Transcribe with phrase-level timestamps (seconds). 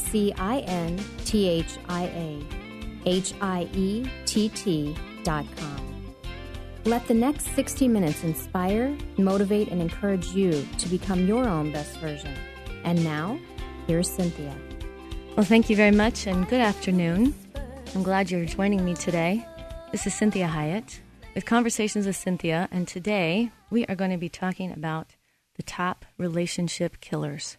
[0.00, 2.42] C I N T H I A
[3.06, 5.90] H I E T T dot com.
[6.84, 11.98] Let the next 60 minutes inspire, motivate, and encourage you to become your own best
[11.98, 12.34] version.
[12.84, 13.38] And now,
[13.86, 14.56] here's Cynthia.
[15.36, 17.34] Well, thank you very much and good afternoon.
[17.94, 19.46] I'm glad you're joining me today.
[19.92, 21.00] This is Cynthia Hiett
[21.34, 25.14] with Conversations with Cynthia, and today we are going to be talking about
[25.56, 27.58] the top relationship killers.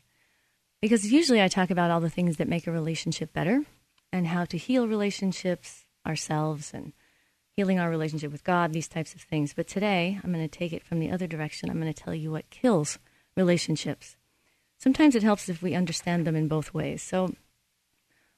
[0.81, 3.63] Because usually I talk about all the things that make a relationship better
[4.11, 6.93] and how to heal relationships ourselves and
[7.55, 9.53] healing our relationship with God, these types of things.
[9.53, 11.69] But today I'm going to take it from the other direction.
[11.69, 12.97] I'm going to tell you what kills
[13.37, 14.17] relationships.
[14.79, 17.03] Sometimes it helps if we understand them in both ways.
[17.03, 17.35] So,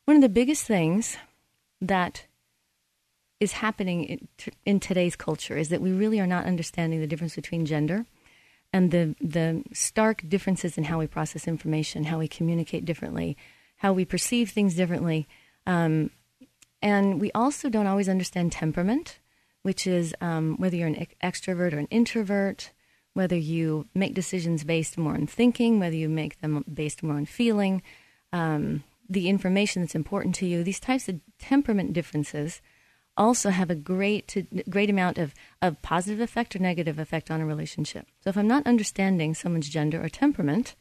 [0.04, 1.16] one of the biggest things
[1.80, 2.26] that
[3.40, 4.28] is happening in,
[4.66, 8.06] in, today's culture is that we really are not understanding the difference between gender
[8.74, 13.38] and the the stark differences in how we process information, how we communicate differently,
[13.78, 15.28] how we perceive things differently,
[15.68, 16.10] um,
[16.82, 19.20] and we also don't always understand temperament,
[19.62, 22.72] which is um, whether you're an extrovert or an introvert,
[23.14, 27.26] whether you make decisions based more on thinking, whether you make them based more on
[27.26, 27.82] feeling,
[28.34, 30.64] um, the information that's important to you.
[30.64, 32.62] These types of temperament differences
[33.16, 37.46] also have a great great amount of, of positive effect or negative effect on a
[37.46, 38.08] relationship.
[38.22, 40.76] So if I'm not understanding someone's gender or temperament,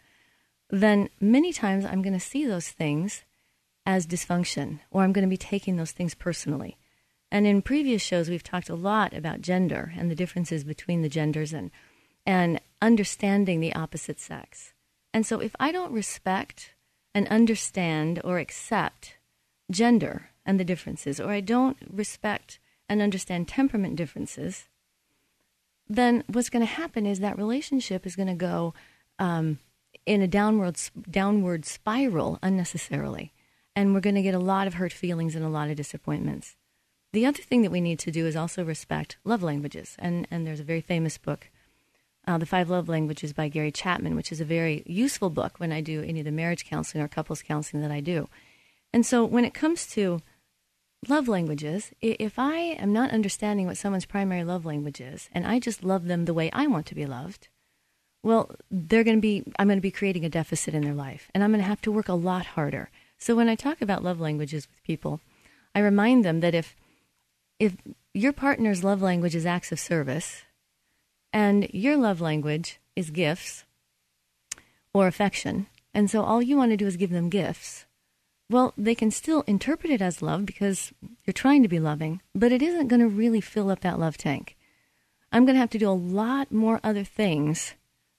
[0.71, 3.25] then many times I'm going to see those things
[3.85, 6.79] as dysfunction or I'm going to be taking those things personally.
[7.31, 11.09] And in previous shows we've talked a lot about gender and the differences between the
[11.09, 11.71] genders and
[12.25, 14.73] and understanding the opposite sex.
[15.13, 16.75] And so if I don't respect
[17.15, 19.17] and understand or accept
[19.71, 22.59] gender and the differences, or I don't respect
[22.89, 24.69] and understand temperament differences,
[25.89, 28.75] then what's going to happen is that relationship is going to go
[29.19, 29.59] um,
[30.07, 30.79] in a downward
[31.11, 33.33] downward spiral unnecessarily,
[33.77, 36.57] and we're going to get a lot of hurt feelings and a lot of disappointments.
[37.13, 40.47] The other thing that we need to do is also respect love languages, and and
[40.47, 41.51] there's a very famous book,
[42.27, 45.73] uh, The Five Love Languages by Gary Chapman, which is a very useful book when
[45.73, 48.29] I do any of the marriage counseling or couples counseling that I do.
[48.93, 50.21] And so when it comes to
[51.09, 55.59] love languages, if I am not understanding what someone's primary love language is, and I
[55.59, 57.49] just love them the way I want to be loved,
[58.23, 61.29] well, they're going to be, I'm going to be creating a deficit in their life,
[61.35, 62.89] and I'm going to have to work a lot harder.
[63.19, 65.21] So when I talk about love languages with people,
[65.75, 66.77] I remind them that if,
[67.59, 67.77] if
[68.15, 70.43] your partner's love language is acts of service,
[71.33, 73.65] and your love language is gifts
[74.95, 77.87] or affection, and so all you want to do is give them gifts,
[78.53, 80.93] well, they can still interpret it as love because
[81.25, 84.19] you're trying to be loving, but it isn't going to really fill up that love
[84.19, 84.57] tank.
[85.33, 87.75] I'm going to have to do a lot more other things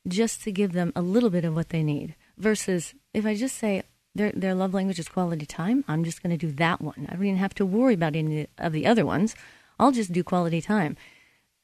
[0.07, 2.15] just to give them a little bit of what they need.
[2.37, 3.83] Versus if I just say
[4.15, 7.05] their their love language is quality time, I'm just going to do that one.
[7.07, 9.35] I don't even have to worry about any of the other ones.
[9.79, 10.97] I'll just do quality time.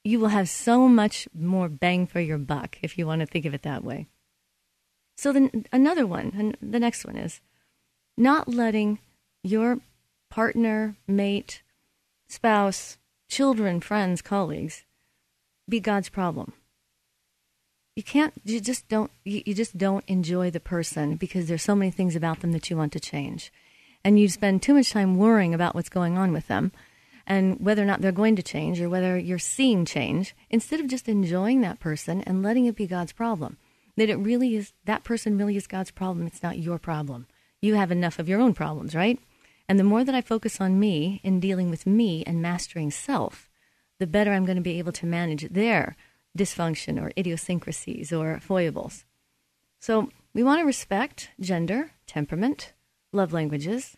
[0.04, 3.46] You will have so much more bang for your buck if you want to think
[3.46, 4.08] of it that way.
[5.18, 7.42] So then another one, and the next one is
[8.20, 9.00] not letting
[9.44, 9.80] your
[10.30, 11.64] partner, mate,
[12.28, 12.98] spouse,
[13.30, 14.84] children, friends, colleagues
[15.68, 16.54] be God's problem.
[17.96, 21.92] You can't you just don't you, just don't enjoy the person because there's so many
[21.92, 23.52] things about them that you want to change.
[24.04, 26.72] And you spend too much time worrying about what's going on with them
[27.28, 30.88] and whether or not they're going to change or whether you're seeing change instead of
[30.88, 33.58] just enjoying that person and letting it be God's problem.
[33.98, 37.28] That it really is that person really is God's problem, it's not your problem
[37.62, 39.20] you have enough of your own problems, right?
[39.68, 43.50] And the more that I focus on me in dealing with me and mastering self,
[44.00, 45.96] the better I'm going to be able to manage their
[46.38, 49.06] dysfunction or idiosyncrasies or foibles.
[49.80, 52.74] So we want to respect gender, temperament,
[53.12, 53.98] love languages.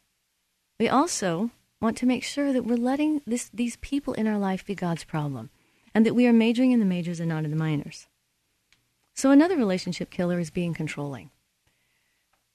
[0.80, 4.66] We also want to make sure that we're letting this, these people in our life
[4.66, 5.50] be God's problem
[5.94, 8.08] and that we are majoring in the majors and not in the minors.
[9.14, 11.32] So another relationship killer is being controlling.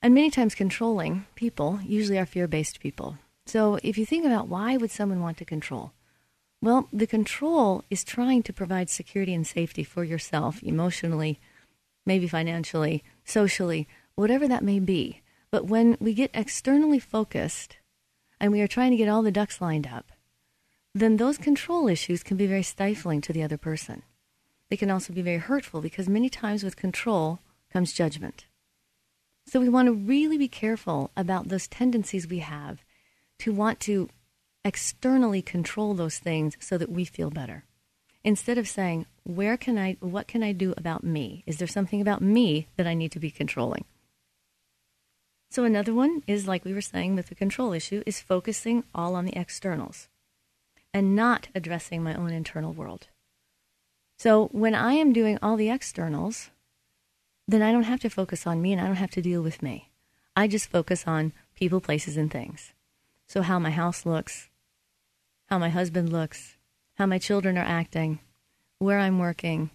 [0.02, 3.19] And many times controlling people usually are fear-based people.
[3.46, 5.93] So if you think about why would someone want to control?
[6.60, 11.38] Well, the control is trying to provide security and safety for yourself emotionally,
[12.04, 15.22] maybe financially, socially, whatever that may be.
[15.50, 17.76] But when we get externally focused
[18.40, 20.12] and we are trying to get all the ducks lined up,
[20.94, 24.02] then those control issues can be very stifling to the other person.
[24.70, 27.40] They can also be very hurtful because many times with control
[27.70, 28.46] comes judgment.
[29.46, 32.84] So we want to really be careful about those tendencies we have
[33.38, 34.08] to want to
[34.64, 37.64] externally control those things so that we feel better.
[38.25, 41.44] Instead of saying, where can I, what can I do about me?
[41.46, 43.84] Is there something about me that I need to be controlling?
[45.50, 49.14] So another one is like we were saying with the control issue is focusing all
[49.14, 50.08] on the externals
[50.93, 53.06] and not addressing my own internal world.
[54.19, 56.50] So when I am doing all the externals,
[57.48, 59.62] then I don't have to focus on me and I don't have to deal with
[59.62, 59.90] me.
[60.34, 62.72] I just focus on people, places, and things.
[63.26, 64.48] So, how my house looks,
[65.46, 66.56] how my husband looks,
[66.94, 68.20] how my children are acting,
[68.78, 69.70] where I'm working,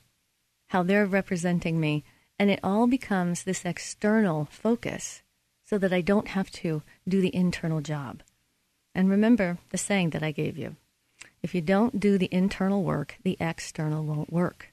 [0.67, 2.03] how they're representing me.
[2.37, 5.21] And it all becomes this external focus
[5.65, 8.23] so that I don't have to do the internal job.
[8.93, 10.75] And remember the saying that I gave you
[11.43, 14.71] if you don't do the internal work, the external won't work.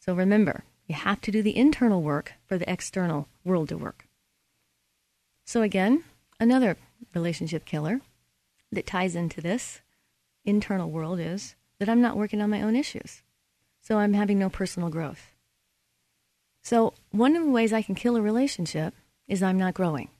[0.00, 4.06] So remember, you have to do the internal work for the external world to work.
[5.46, 6.04] So, again,
[6.38, 6.76] another
[7.14, 8.02] relationship killer
[8.70, 9.80] that ties into this
[10.44, 13.22] internal world is that I'm not working on my own issues.
[13.80, 15.32] So, I'm having no personal growth.
[16.62, 18.92] So, one of the ways I can kill a relationship
[19.26, 20.10] is I'm not growing.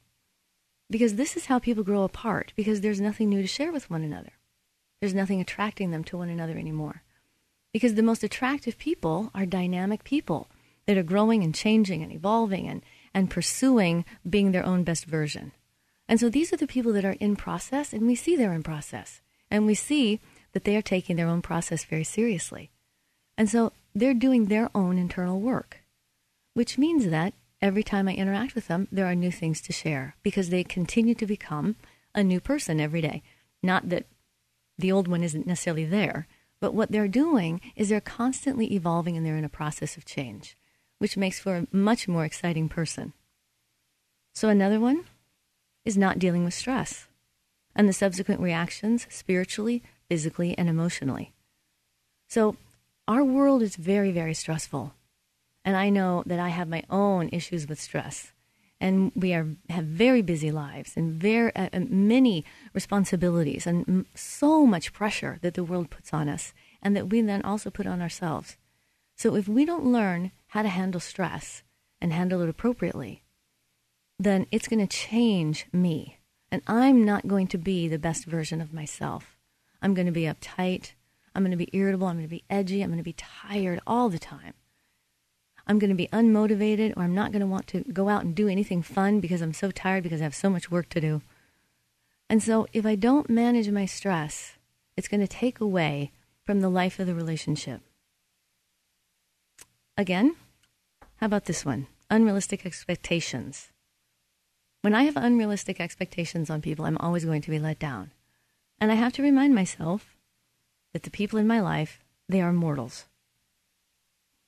[0.89, 4.03] Because this is how people grow apart, because there's nothing new to share with one
[4.03, 4.33] another.
[5.01, 7.03] There's nothing attracting them to one another anymore.
[7.75, 10.49] Because the most attractive people are dynamic people
[10.87, 12.82] that are growing and changing and evolving and,
[13.14, 15.52] and pursuing being their own best version.
[16.08, 18.62] And so these are the people that are in process, and we see they're in
[18.62, 19.20] process.
[19.50, 20.20] And we see
[20.52, 22.70] that they are taking their own process very seriously.
[23.37, 25.79] And so they're doing their own internal work,
[26.55, 30.17] which means that every time I interact with them, there are new things to share
[30.23, 31.76] because they continue to become
[32.14, 33.23] a new person every day.
[33.62, 34.06] Not that
[34.76, 36.26] the old one isn't necessarily there,
[36.61, 40.56] but what they're doing is they're constantly evolving and they're in a process of change,
[41.02, 43.12] which makes for a much more exciting person.
[44.32, 45.02] So, another one
[45.84, 47.08] is not dealing with stress
[47.75, 51.32] and the subsequent reactions spiritually, physically, and emotionally.
[52.28, 52.54] So,
[53.08, 54.94] our world is very, very stressful.
[55.64, 58.31] And I know that I have my own issues with stress
[58.81, 62.44] and we are have very busy lives and very uh, uh, many
[62.75, 67.20] responsibilities and m- so much pressure that the world puts on us and that we
[67.22, 68.56] then also put on ourselves.
[69.16, 71.62] So if we don't learn how to handle stress
[71.99, 73.22] and handle it appropriately,
[74.19, 76.19] then it's going to change me.
[76.50, 79.38] And I'm not going to be the best version of myself.
[79.81, 80.93] I'm going to be uptight.
[81.34, 82.06] I'm going to be irritable.
[82.06, 82.82] I'm going to be edgy.
[82.82, 84.52] I'm going to be tired all the time.
[85.66, 88.34] I'm going to be unmotivated or I'm not going to want to go out and
[88.34, 91.22] do anything fun because I'm so tired because I have so much work to do.
[92.28, 94.58] And so if I don't manage my stress,
[94.99, 96.12] it's going to take away
[96.44, 97.81] from the life of the relationship.
[99.96, 100.37] Again,
[101.23, 101.87] how about this one?
[102.11, 103.71] Unrealistic expectations.
[104.81, 108.11] When I have unrealistic expectations on people, I'm always going to be let down.
[108.81, 110.17] And I have to remind myself
[110.93, 113.07] that the people in my life, they are mortals.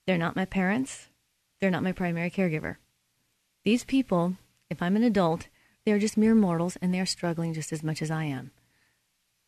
[0.09, 1.11] They're not my parents.
[1.61, 2.79] They're not my primary caregiver.
[3.63, 4.35] These people,
[4.69, 5.47] if I'm an adult,
[5.87, 8.51] they're just mere mortals and they're struggling just as much as I am.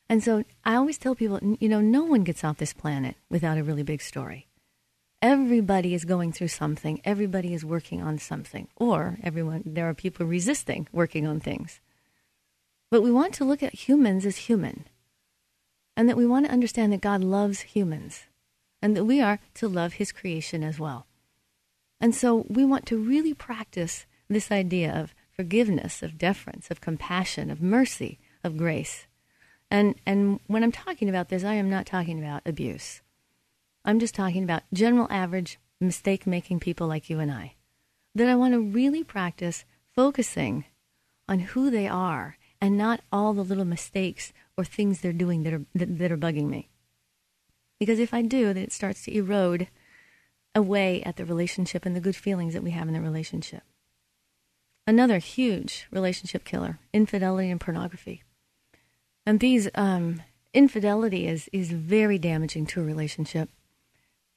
[0.09, 3.59] And so I always tell people, you know, no one gets off this planet without
[3.59, 4.47] a really big story.
[5.23, 7.01] Everybody is going through something.
[7.05, 8.69] Everybody is working on something.
[8.77, 11.81] Or everyone, there are people resisting working on things.
[12.91, 14.87] But we want to look at humans as human.
[15.97, 18.25] And that we want to understand that God loves humans
[18.83, 21.07] and that we are to love his creation as well.
[22.01, 27.51] And so we want to really practice this idea of forgiveness, of deference, of compassion,
[27.51, 29.07] of mercy, of grace.
[29.71, 33.01] And, and when I'm talking about this, I am not talking about abuse.
[33.87, 37.55] I'm just talking about general average mistake making people like you and I.
[38.17, 39.65] That I want to really practice
[39.95, 40.65] focusing
[41.29, 45.53] on who they are and not all the little mistakes or things they're doing that
[45.53, 46.69] are, that, that are bugging me.
[47.79, 49.69] Because if I do, then it starts to erode
[50.55, 53.63] away at the relationship and the good feelings that we have in the relationship.
[54.87, 58.23] Another huge relationship killer infidelity and pornography.
[59.25, 60.23] And these, um,
[60.55, 63.51] infidelity is, is very damaging to a relationship.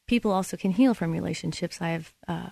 [0.09, 1.79] People also can heal from relationships.
[1.79, 2.49] I have uh,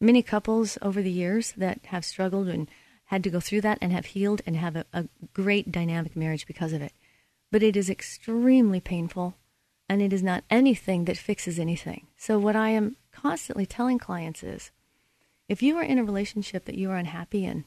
[0.00, 2.68] many couples over the years that have struggled and
[3.04, 6.44] had to go through that and have healed and have a, a great dynamic marriage
[6.44, 6.92] because of it.
[7.52, 9.36] But it is extremely painful
[9.88, 12.08] and it is not anything that fixes anything.
[12.16, 14.72] So, what I am constantly telling clients is
[15.48, 17.64] if you are in a relationship that you are unhappy in,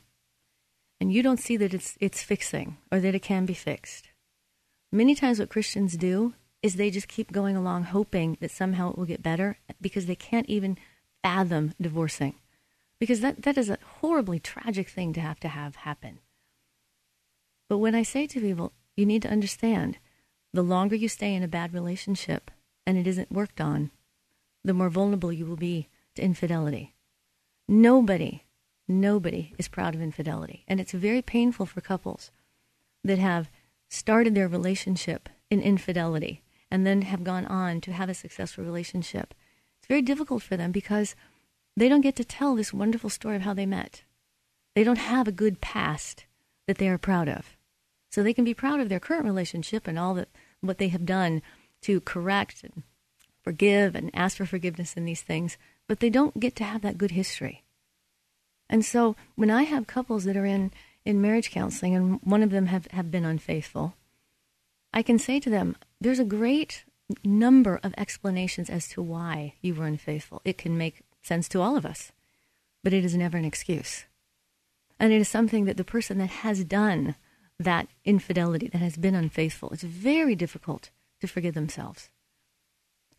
[0.99, 4.09] and you don't see that it's it's fixing or that it can be fixed.
[4.91, 6.33] Many times what Christians do
[6.63, 10.15] is they just keep going along hoping that somehow it will get better because they
[10.15, 10.77] can't even
[11.23, 12.35] fathom divorcing.
[12.99, 16.19] Because that, that is a horribly tragic thing to have to have happen.
[17.67, 19.97] But when I say to people, you need to understand
[20.53, 22.51] the longer you stay in a bad relationship
[22.85, 23.89] and it isn't worked on,
[24.63, 26.93] the more vulnerable you will be to infidelity.
[27.67, 28.43] Nobody,
[28.87, 30.63] nobody is proud of infidelity.
[30.67, 32.29] And it's very painful for couples
[33.03, 33.49] that have
[33.89, 36.41] started their relationship in infidelity
[36.71, 39.33] and then have gone on to have a successful relationship.
[39.79, 41.15] It's very difficult for them because
[41.75, 44.03] they don't get to tell this wonderful story of how they met.
[44.73, 46.25] They don't have a good past
[46.67, 47.57] that they are proud of.
[48.09, 50.29] So they can be proud of their current relationship and all that
[50.61, 51.41] what they have done
[51.81, 52.83] to correct and
[53.43, 56.97] forgive and ask for forgiveness in these things, but they don't get to have that
[56.97, 57.63] good history.
[58.69, 60.71] And so when I have couples that are in,
[61.03, 63.95] in marriage counseling and one of them have, have been unfaithful,
[64.93, 66.83] I can say to them, there's a great
[67.23, 70.41] number of explanations as to why you were unfaithful.
[70.43, 72.11] It can make sense to all of us,
[72.83, 74.05] but it is never an excuse.
[74.99, 77.15] And it is something that the person that has done
[77.59, 80.89] that infidelity, that has been unfaithful, it's very difficult
[81.19, 82.09] to forgive themselves.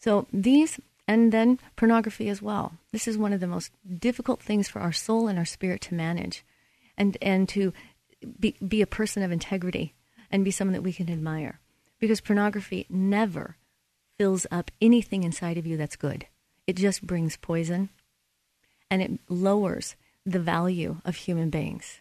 [0.01, 2.73] So these, and then pornography as well.
[2.91, 3.71] This is one of the most
[4.01, 6.45] difficult things for our soul and our spirit to manage,
[6.99, 7.73] and and to
[8.41, 9.95] be be a person of integrity
[10.31, 11.61] and be someone that we can admire
[12.03, 13.57] because pornography never
[14.19, 16.27] fills up anything inside of you that's good.
[16.67, 17.91] It just brings poison
[18.91, 19.95] and it lowers
[20.27, 22.01] the value of human beings.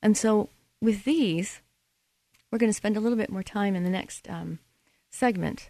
[0.00, 0.48] And so,
[0.80, 1.60] with these,
[2.50, 4.60] we're going to spend a little bit more time in the next um,
[5.10, 5.68] segment.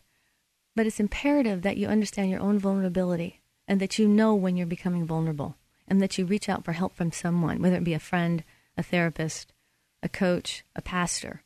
[0.76, 4.68] But it's imperative that you understand your own vulnerability and that you know when you're
[4.68, 5.56] becoming vulnerable
[5.88, 8.44] and that you reach out for help from someone, whether it be a friend,
[8.76, 9.52] a therapist,
[10.00, 11.42] a coach, a pastor,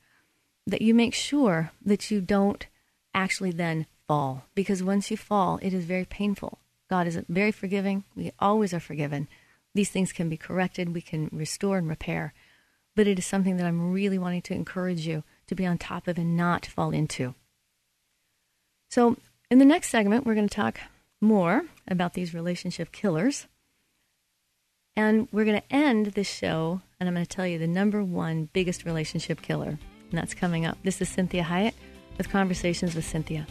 [0.67, 2.67] that you make sure that you don't
[3.15, 4.45] actually then fall.
[4.55, 6.59] Because once you fall, it is very painful.
[6.89, 8.05] God is very forgiving.
[8.15, 9.29] We always are forgiven.
[9.75, 12.35] These things can be corrected, we can restore and repair.
[12.95, 16.07] But it is something that I'm really wanting to encourage you to be on top
[16.07, 17.35] of and not fall into.
[18.91, 19.17] So,
[19.51, 20.79] in the next segment, we're going to talk
[21.23, 23.47] more about these relationship killers.
[24.95, 28.05] And we're going to end this show, and I'm going to tell you the number
[28.05, 29.79] one biggest relationship killer
[30.13, 30.77] and that's coming up.
[30.85, 31.73] This is Cynthia Hiett
[32.19, 33.47] with Conversations with Cynthia.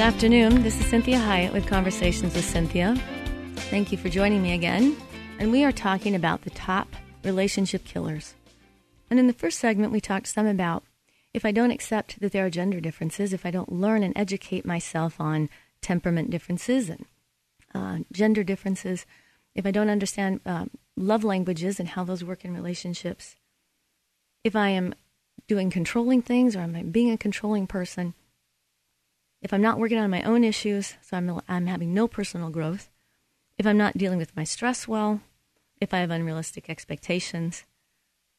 [0.00, 0.62] Good afternoon.
[0.62, 2.96] This is Cynthia Hiett with Conversations with Cynthia.
[3.68, 4.96] Thank you for joining me again.
[5.38, 6.88] And we are talking about the top
[7.22, 8.34] relationship killers.
[9.10, 10.84] And in the first segment, we talked some about
[11.34, 14.64] if I don't accept that there are gender differences, if I don't learn and educate
[14.64, 15.50] myself on
[15.82, 17.04] temperament differences and
[17.74, 19.04] uh, gender differences,
[19.54, 20.64] if I don't understand uh,
[20.96, 23.36] love languages and how those work in relationships,
[24.44, 24.94] if I am
[25.46, 28.14] doing controlling things or am I being a controlling person,
[29.42, 32.90] if I'm not working on my own issues, so I'm, I'm having no personal growth,
[33.58, 35.20] if I'm not dealing with my stress well,
[35.80, 37.64] if I have unrealistic expectations,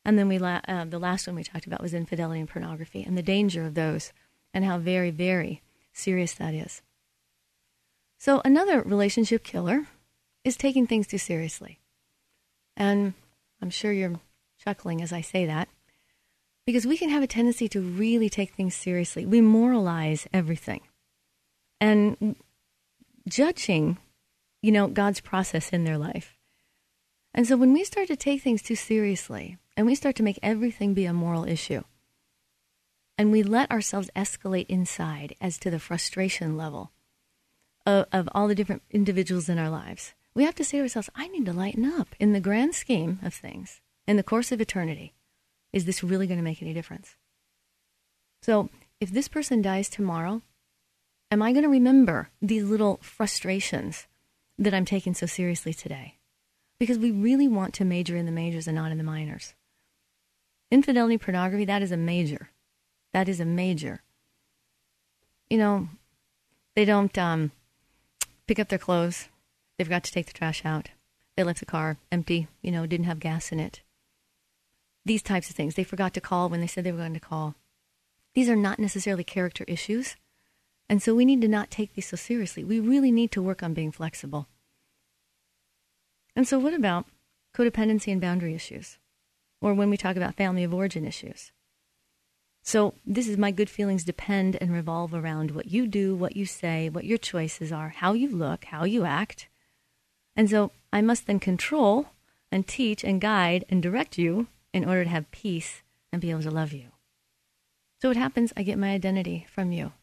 [0.05, 3.03] and then we la- uh, the last one we talked about was infidelity and pornography
[3.03, 4.13] and the danger of those
[4.53, 5.62] and how very, very
[5.93, 6.81] serious that is.
[8.17, 9.88] So, another relationship killer
[10.43, 11.79] is taking things too seriously.
[12.77, 13.13] And
[13.62, 14.20] I'm sure you're
[14.63, 15.70] chuckling as I say that
[16.65, 19.25] because we can have a tendency to really take things seriously.
[19.25, 20.81] We moralize everything
[21.81, 22.35] and
[23.27, 23.97] judging,
[24.61, 26.38] you know, God's process in their life.
[27.33, 30.39] And so when we start to take things too seriously and we start to make
[30.43, 31.81] everything be a moral issue,
[33.17, 36.91] and we let ourselves escalate inside as to the frustration level
[37.85, 41.09] of, of all the different individuals in our lives, we have to say to ourselves,
[41.15, 42.15] I need to lighten up.
[42.19, 45.13] In the grand scheme of things, in the course of eternity,
[45.73, 47.15] is this really going to make any difference?
[48.41, 48.69] So
[49.00, 50.41] if this person dies tomorrow,
[51.31, 54.05] am I going to remember these little frustrations
[54.59, 56.17] that I'm taking so seriously today?
[56.77, 59.55] Because we really want to major in the majors and not in the minors.
[60.69, 62.50] Infidelity, pornography, that is a major.
[63.13, 64.01] That is a major.
[65.50, 65.89] You know,
[66.75, 67.51] they don't um,
[68.47, 69.29] pick up their clothes.
[69.77, 70.89] They forgot to take the trash out.
[71.35, 73.81] They left the car empty, you know, didn't have gas in it.
[75.05, 75.75] These types of things.
[75.75, 77.55] They forgot to call when they said they were going to call.
[78.33, 80.15] These are not necessarily character issues.
[80.91, 82.65] And so we need to not take these so seriously.
[82.65, 84.50] We really need to work on being flexible.
[86.36, 87.05] And so, what about
[87.55, 88.98] codependency and boundary issues?
[89.62, 91.53] Or when we talk about family of origin issues?
[92.62, 96.45] So, this is my good feelings depend and revolve around what you do, what you
[96.45, 99.48] say, what your choices are, how you look, how you act.
[100.36, 102.07] And so, I must then control
[102.51, 106.43] and teach and guide and direct you in order to have peace and be able
[106.43, 106.88] to love you.
[108.01, 108.51] So, what happens?
[108.57, 109.93] I get my identity from you.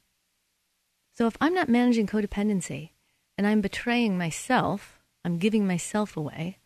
[1.18, 2.90] So if I'm not managing codependency
[3.36, 6.58] and I'm betraying myself, I'm giving myself away,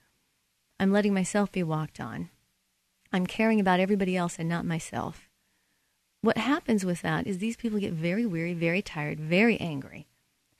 [0.79, 2.29] I'm letting myself be walked on,
[3.11, 5.31] I'm caring about everybody else and not myself.
[6.21, 10.07] What happens with that is these people get very weary, very tired, very angry,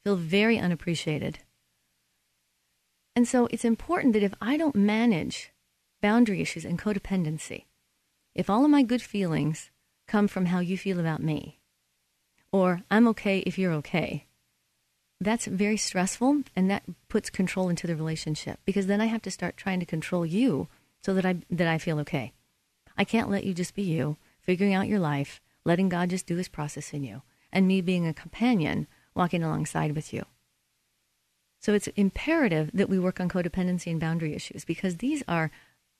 [0.03, 1.41] feel very unappreciated.
[3.15, 5.53] And so it's important that if I don't manage
[6.01, 7.67] boundary issues and codependency,
[8.35, 9.71] if all of my good feelings
[10.09, 11.59] come from how you feel about me,
[12.53, 14.27] or I'm okay if you're okay.
[15.21, 19.31] That's very stressful and that puts control into the relationship because then I have to
[19.31, 20.69] start trying to control you
[21.03, 22.33] so that I that I feel okay.
[22.97, 26.37] I can't let you just be you, figuring out your life, letting God just do
[26.37, 30.25] his process in you, and me being a companion walking alongside with you.
[31.61, 35.51] So it's imperative that we work on codependency and boundary issues because these are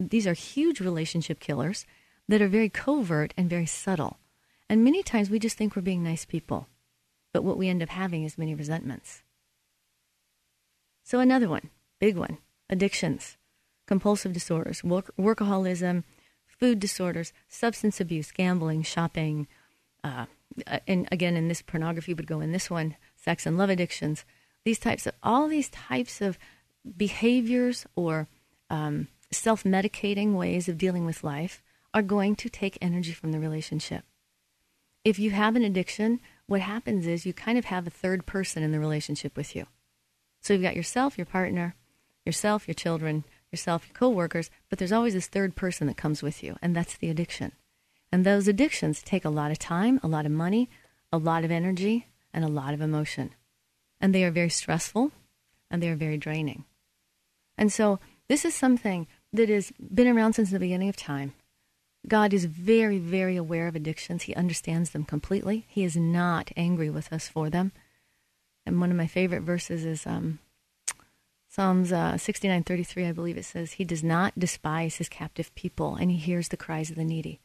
[0.01, 1.87] these are huge relationship killers
[2.29, 4.19] that are very covert and very subtle.
[4.73, 6.67] And many times we just think we're being nice people,
[7.35, 9.23] but what we end up having is many resentments.
[11.05, 11.69] So, another one,
[12.01, 12.39] big one
[12.71, 13.37] addictions,
[13.87, 16.05] compulsive disorders, work- workaholism,
[16.47, 19.47] food disorders, substance abuse, gambling, shopping,
[20.03, 20.25] uh,
[20.89, 24.25] and again, in this pornography would go in this one, sex and love addictions.
[24.65, 26.39] These types of all these types of
[26.97, 28.27] behaviors or
[28.71, 31.63] um, self medicating ways of dealing with life
[31.93, 34.07] are going to take energy from the relationship
[35.05, 38.63] if you have an addiction, what happens is you kind of have a third person
[38.63, 39.67] in the relationship with you.
[40.41, 41.75] So you've got yourself, your partner,
[42.25, 46.43] yourself, your children, yourself, your coworkers, but there's always this third person that comes with
[46.43, 47.53] you, and that's the addiction.
[48.11, 50.69] And those addictions take a lot of time, a lot of money,
[51.13, 53.35] a lot of energy, and a lot of emotion.
[54.01, 55.13] And they are very stressful
[55.71, 56.65] and they are very draining.
[57.57, 61.33] And so this is something that has been around since the beginning of time.
[62.07, 64.23] God is very, very aware of addictions.
[64.25, 65.67] He understands them completely.
[65.69, 67.73] He is not angry with us for them.
[68.67, 70.39] And one of my favorite verses is um,
[71.49, 73.09] Psalms uh, 69:33.
[73.09, 76.57] I believe it says, "He does not despise his captive people, and he hears the
[76.57, 77.41] cries of the needy."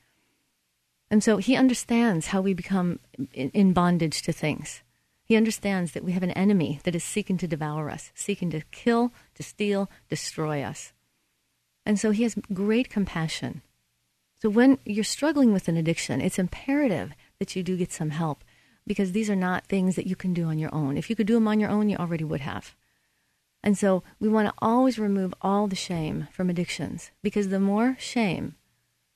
[1.09, 2.99] And so he understands how we become
[3.33, 4.81] in bondage to things.
[5.23, 8.61] He understands that we have an enemy that is seeking to devour us, seeking to
[8.71, 10.93] kill, to steal, destroy us.
[11.85, 13.61] And so he has great compassion
[14.41, 18.43] so when you're struggling with an addiction, it's imperative that you do get some help
[18.85, 20.97] because these are not things that you can do on your own.
[20.97, 22.75] If you could do them on your own, you already would have.
[23.63, 27.97] And so we want to always remove all the shame from addictions because the more
[27.99, 28.55] shame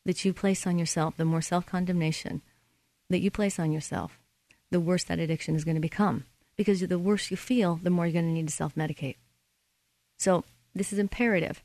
[0.06, 2.42] that you place on yourself, the more self condemnation
[3.10, 4.20] that you place on yourself,
[4.72, 6.26] the worse that addiction is going to become.
[6.58, 9.16] Because the worse you feel, the more you're going to need to self medicate.
[10.18, 10.44] So
[10.76, 11.62] this is imperative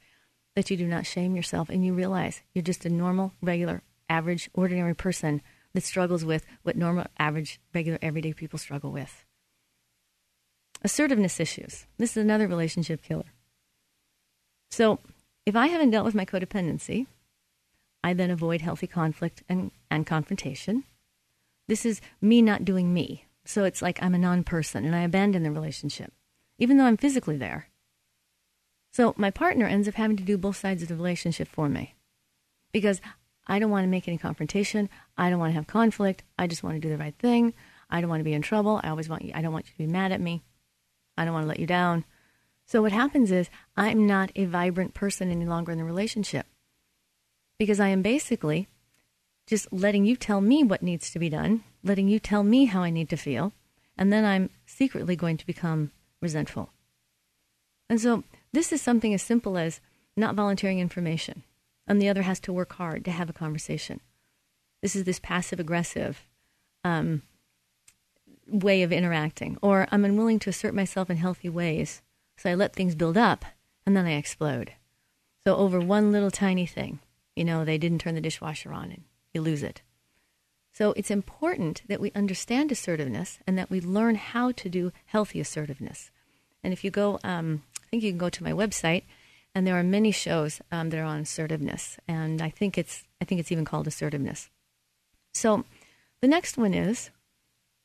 [0.57, 4.51] that you do not shame yourself and you realize you're just a normal, regular, average,
[4.55, 5.43] ordinary person
[5.75, 9.25] that struggles with what normal, average, regular, everyday people struggle with.
[10.83, 11.87] Assertiveness issues.
[11.99, 13.33] This is another relationship killer.
[14.71, 14.99] So,
[15.45, 17.07] if I haven't dealt with my codependency,
[18.03, 20.85] I then avoid healthy conflict and, and confrontation.
[21.69, 23.27] This is me not doing me.
[23.45, 26.13] So it's like I'm a non person and I abandon the relationship,
[26.59, 27.69] even though I'm physically there.
[28.97, 31.95] So my partner ends up having to do both sides of the relationship for me
[32.73, 33.03] because
[33.47, 34.89] I don't want to make any confrontation.
[35.19, 36.23] I don't want to have conflict.
[36.39, 37.53] I just want to do the right thing.
[37.91, 38.81] I don't want to be in trouble.
[38.83, 40.45] I always want you, I don't want you to be mad at me.
[41.15, 42.07] I don't want to let you down.
[42.65, 46.47] So what happens is I'm not a vibrant person any longer in the relationship
[47.59, 48.67] because I am basically
[49.47, 52.81] just letting you tell me what needs to be done, letting you tell me how
[52.83, 53.53] I need to feel,
[53.99, 56.71] and then I'm secretly going to become resentful.
[57.91, 58.25] And so
[58.57, 59.81] this is something as simple as
[60.17, 61.43] not volunteering information,
[61.87, 64.01] and the other has to work hard to have a conversation.
[64.81, 66.27] This is this passive aggressive
[66.83, 67.23] um,
[68.49, 69.59] way of interacting.
[69.61, 72.01] Or I'm unwilling to assert myself in healthy ways,
[72.39, 73.45] so I let things build up
[73.85, 74.73] and then I explode.
[75.45, 77.01] So over one little tiny thing,
[77.35, 79.83] you know, they didn't turn the dishwasher on and you lose it.
[80.73, 85.41] So it's important that we understand assertiveness and that we learn how to do healthy
[85.41, 86.11] assertiveness.
[86.65, 89.05] And if you go um, I think you can go to my website,
[89.55, 93.25] and there are many shows um, that are on assertiveness, and I think it's I
[93.25, 94.51] think it's even called assertiveness.
[95.33, 95.65] So,
[96.21, 97.11] The next one is,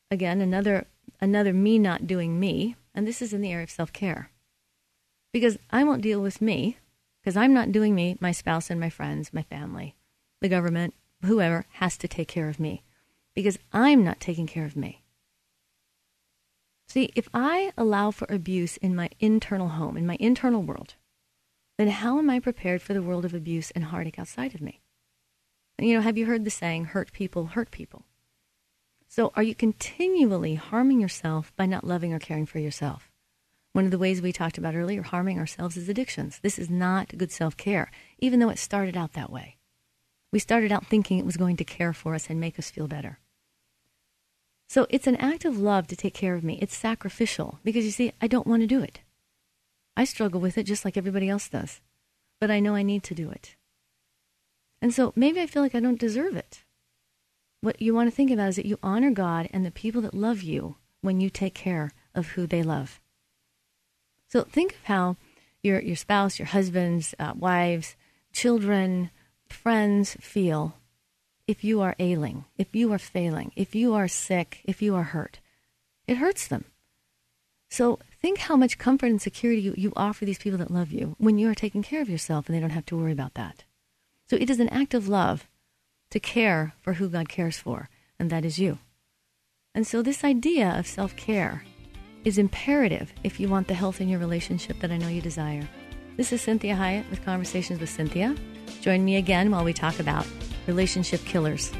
[0.10, 0.88] again, another
[1.20, 4.32] another me not doing me, and this is in the area of self care.
[5.32, 6.78] Because I won't deal with me,
[7.22, 9.96] because I'm not doing me, my spouse and my friends, my family,
[10.42, 12.84] the government, whoever has to take care of me,
[13.36, 15.01] because I'm not taking care of me.
[16.92, 20.96] See, if I allow for abuse in my internal home, in my internal world,
[21.78, 24.82] then how am I prepared for the world of abuse and heartache outside of me?
[25.80, 28.04] You know, have you heard the saying, hurt people hurt people?
[29.08, 33.10] So are you continually harming yourself by not loving or caring for yourself?
[33.72, 36.42] One of the ways we talked about earlier, harming ourselves is addictions.
[36.44, 39.56] This is not good self care, even though it started out that way.
[40.34, 42.90] We started out thinking it was going to care for us and make us feel
[42.90, 43.20] better.
[44.72, 46.58] So it's an act of love to take care of me.
[46.62, 49.02] It's sacrificial because you see, I don't want to do it.
[49.98, 51.82] I struggle with it just like everybody else does,
[52.40, 53.58] but I know I need to do it.
[54.82, 56.64] And so maybe I feel like I don't deserve it.
[57.60, 60.14] What you want to think about is that you honor God and the people that
[60.14, 63.02] love you when you take care of who they love.
[64.30, 65.18] So think of how
[65.62, 67.98] your, your spouse, your husbands, uh, wives,
[68.32, 69.10] children,
[69.50, 70.78] friends feel
[71.52, 75.04] if you are ailing, if you are failing, if you are sick, if you are
[75.04, 75.40] hurt.
[76.08, 76.64] It hurts them.
[77.70, 81.16] So think how much comfort and security you, you offer these people that love you
[81.18, 83.66] when you are taking care of yourself and they don't have to worry about that.
[84.30, 85.46] So it is an act of love
[86.12, 88.78] to care for who God cares for, and that is you.
[89.76, 91.66] And so this idea of self care
[92.24, 95.68] is imperative if you want the health in your relationship that I know you desire.
[96.16, 98.36] This is Cynthia Hiett with Conversations with Cynthia.
[98.80, 100.26] Join me again while we talk about
[100.68, 101.72] relationship killers.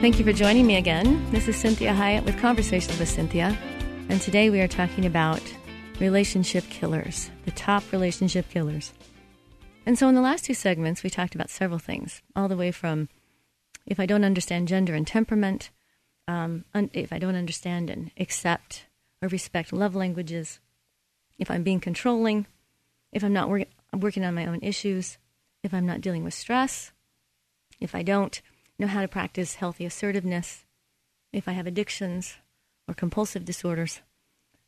[0.00, 1.30] Thank you for joining me again.
[1.30, 3.56] This is Cynthia Hiett with Conversations with Cynthia,
[4.08, 5.42] And today we are talking about
[6.00, 8.92] relationship killers, the top relationship killers.
[9.86, 12.72] And so in the last two segments, we talked about several things, all the way
[12.72, 13.08] from
[13.86, 15.70] if I don't understand gender and temperament,
[16.26, 18.86] um, un- if I don't understand and accept
[19.20, 20.60] or respect love languages,
[21.38, 22.46] if I'm being controlling,
[23.12, 25.18] if I'm not wor- working on my own issues,
[25.62, 26.92] if I'm not dealing with stress,
[27.78, 28.40] if I don't
[28.78, 30.64] know how to practice healthy assertiveness,
[31.32, 32.36] if I have addictions
[32.88, 34.00] or compulsive disorders.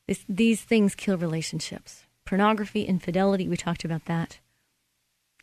[0.06, 2.04] This, these things kill relationships.
[2.24, 4.40] Pornography, infidelity, we talked about that.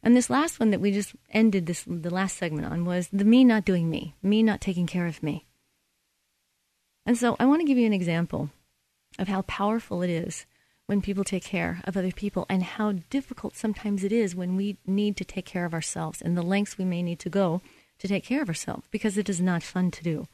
[0.01, 3.25] And this last one that we just ended this the last segment on was the
[3.25, 5.45] me not doing me, me not taking care of me.
[7.05, 8.49] And so I want to give you an example
[9.17, 10.45] of how powerful it is
[10.85, 14.77] when people take care of other people and how difficult sometimes it is when we
[14.87, 17.61] need to take care of ourselves and the lengths we may need to go
[17.99, 20.27] to take care of ourselves because it is not fun to do.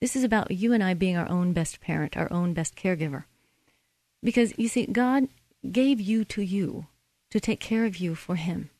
[0.00, 3.24] This is about you and I being our own best parent, our own best caregiver.
[4.22, 5.28] Because you see, God
[5.70, 6.86] gave you to you
[7.30, 8.70] to take care of you for Him.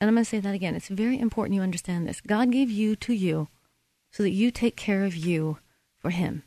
[0.00, 0.74] And I'm going to say that again.
[0.74, 2.20] It's very important you understand this.
[2.20, 3.48] God gave you to you
[4.10, 5.58] so that you take care of you
[5.98, 6.42] for Him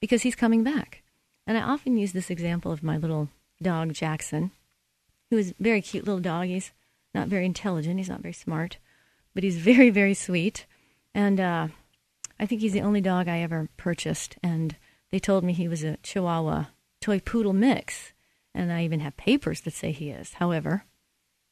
[0.00, 1.02] because He's coming back.
[1.46, 3.28] And I often use this example of my little
[3.62, 4.50] dog, Jackson,
[5.30, 6.46] who is very cute little dog.
[6.46, 6.72] He's
[7.14, 8.78] not very intelligent, he's not very smart
[9.34, 10.66] but he's very, very sweet.
[11.14, 11.68] And uh,
[12.38, 14.36] I think he's the only dog I ever purchased.
[14.42, 14.76] And
[15.10, 16.66] they told me he was a Chihuahua
[17.04, 18.12] toy poodle mix.
[18.54, 20.34] And I even have papers that say he is.
[20.34, 20.84] However,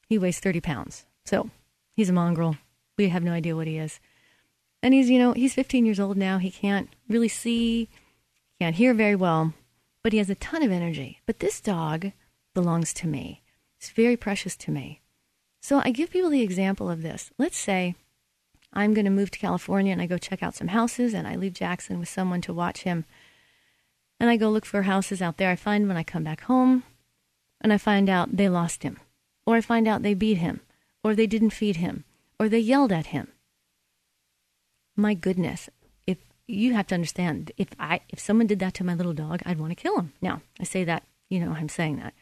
[0.07, 1.05] he weighs 30 pounds.
[1.25, 1.49] So
[1.95, 2.57] he's a mongrel.
[2.97, 3.99] We have no idea what he is.
[4.81, 6.37] And he's, you know, he's 15 years old now.
[6.37, 7.89] He can't really see,
[8.59, 9.53] can't hear very well,
[10.01, 11.19] but he has a ton of energy.
[11.25, 12.11] But this dog
[12.53, 13.41] belongs to me.
[13.77, 15.01] It's very precious to me.
[15.61, 17.31] So I give people the example of this.
[17.37, 17.95] Let's say
[18.73, 21.35] I'm going to move to California and I go check out some houses and I
[21.35, 23.05] leave Jackson with someone to watch him.
[24.23, 25.49] And I go look for houses out there.
[25.49, 26.83] I find when I come back home
[27.59, 29.01] and I find out they lost him,
[29.45, 30.61] or I find out they beat him,
[31.03, 32.05] or they didn't feed him,
[32.39, 33.27] or they yelled at him.
[34.95, 35.69] My goodness,
[36.07, 39.41] if you have to understand, if I if someone did that to my little dog,
[39.45, 40.13] I'd want to kill him.
[40.21, 42.13] Now, I say that, you know, I'm saying that.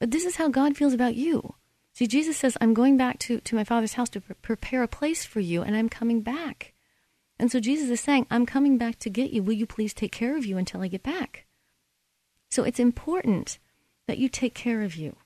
[0.00, 1.54] But this is how God feels about you.
[1.92, 4.88] See, Jesus says, I'm going back to, to my Father's house to pre- prepare a
[4.88, 6.72] place for you, and I'm coming back.
[7.38, 9.42] And so Jesus is saying, I'm coming back to get you.
[9.42, 11.46] Will you please take care of you until I get back?
[12.50, 13.58] So it's important
[14.06, 15.16] that you take care of you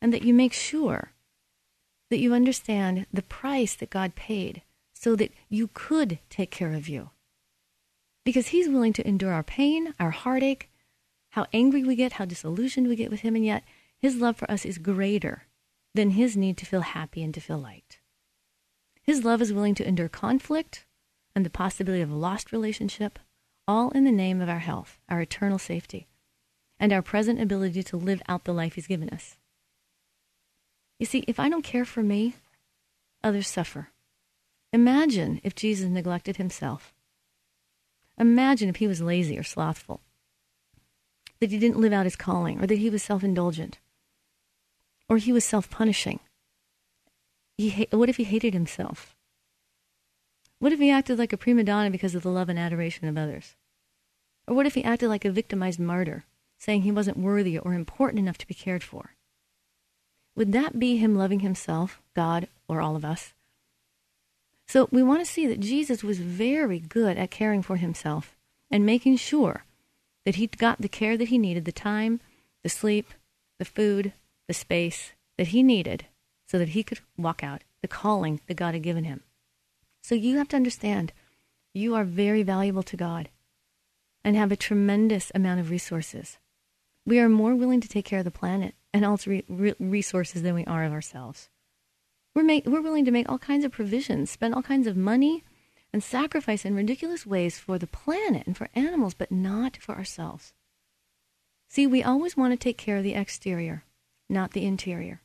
[0.00, 1.12] and that you make sure
[2.10, 4.62] that you understand the price that God paid
[4.94, 7.10] so that you could take care of you.
[8.24, 10.70] Because He's willing to endure our pain, our heartache,
[11.30, 13.62] how angry we get, how disillusioned we get with Him, and yet
[13.98, 15.44] his love for us is greater
[15.94, 17.97] than his need to feel happy and to feel light.
[19.08, 20.84] His love is willing to endure conflict
[21.34, 23.18] and the possibility of a lost relationship,
[23.66, 26.06] all in the name of our health, our eternal safety,
[26.78, 29.38] and our present ability to live out the life he's given us.
[30.98, 32.34] You see, if I don't care for me,
[33.24, 33.88] others suffer.
[34.74, 36.92] Imagine if Jesus neglected himself.
[38.18, 40.02] Imagine if he was lazy or slothful,
[41.40, 43.78] that he didn't live out his calling, or that he was self indulgent,
[45.08, 46.20] or he was self punishing.
[47.90, 49.16] What if he hated himself?
[50.60, 53.18] What if he acted like a prima donna because of the love and adoration of
[53.18, 53.56] others?
[54.46, 56.24] Or what if he acted like a victimized martyr,
[56.58, 59.14] saying he wasn't worthy or important enough to be cared for?
[60.36, 63.34] Would that be him loving himself, God, or all of us?
[64.68, 68.36] So we want to see that Jesus was very good at caring for himself
[68.70, 69.64] and making sure
[70.24, 72.20] that he got the care that he needed, the time,
[72.62, 73.08] the sleep,
[73.58, 74.12] the food,
[74.46, 76.06] the space that he needed
[76.48, 79.22] so that he could walk out the calling that God had given him.
[80.02, 81.12] So you have to understand
[81.74, 83.28] you are very valuable to God
[84.24, 86.38] and have a tremendous amount of resources.
[87.06, 90.54] We are more willing to take care of the planet and also re- resources than
[90.54, 91.50] we are of ourselves.
[92.34, 95.44] We're, make, we're willing to make all kinds of provisions, spend all kinds of money,
[95.92, 100.52] and sacrifice in ridiculous ways for the planet and for animals, but not for ourselves.
[101.68, 103.84] See, we always want to take care of the exterior,
[104.28, 105.22] not the interior.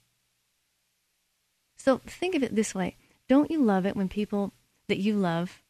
[1.83, 2.95] So think of it this way
[3.27, 4.53] don't you love it when people
[4.87, 5.61] that you love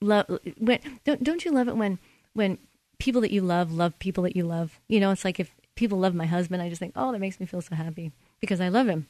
[0.00, 0.26] love
[0.58, 1.98] when don't don't you love it when
[2.32, 2.58] when
[2.98, 5.98] people that you love love people that you love you know it's like if people
[5.98, 8.68] love my husband, I just think, oh, that makes me feel so happy because I
[8.68, 9.08] love him.